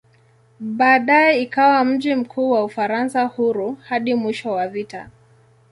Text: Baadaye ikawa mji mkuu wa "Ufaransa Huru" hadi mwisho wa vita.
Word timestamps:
Baadaye 0.59 1.41
ikawa 1.41 1.83
mji 1.85 2.15
mkuu 2.15 2.51
wa 2.51 2.63
"Ufaransa 2.63 3.23
Huru" 3.23 3.75
hadi 3.87 4.13
mwisho 4.13 4.51
wa 4.51 4.67
vita. 4.67 5.09